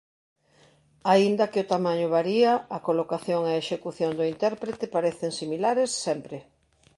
Aínda 1.13 1.49
que 1.51 1.59
o 1.63 1.69
tamaño 1.73 2.07
varía 2.17 2.51
a 2.77 2.79
colocación 2.87 3.41
e 3.51 3.61
execución 3.63 4.11
do 4.17 4.23
intérprete 4.33 4.85
parecen 4.95 5.31
similares 5.39 5.89
sempre. 6.05 6.37